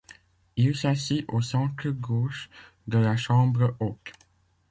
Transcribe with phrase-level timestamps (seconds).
[0.55, 2.49] Il s'assit au centre gauche
[2.87, 4.13] de la Chambre haute.